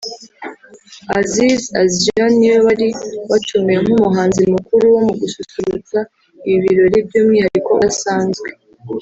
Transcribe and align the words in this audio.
Aziz 1.19 1.61
Azion 1.81 2.31
ni 2.39 2.47
we 2.53 2.57
wari 2.67 2.87
watumiwe 3.29 3.79
nk’umuhanzi 3.85 4.41
mukuru 4.53 4.85
wo 4.95 5.01
gususurutsa 5.21 5.97
ibi 6.49 6.59
birori 6.65 6.97
by’umwihariko 7.07 7.69
udasanzwe 7.77 8.47